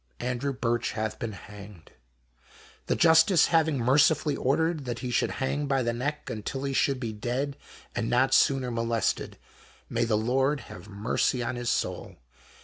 [0.19, 1.91] Andrew Birch hath been hanged,
[2.87, 6.99] the Justice having mercifully ordered that he should hang by the neck until he should
[6.99, 7.55] be dead,
[7.95, 9.37] and not sooner molested.
[9.91, 12.15] May the Lord have mercy on his soul.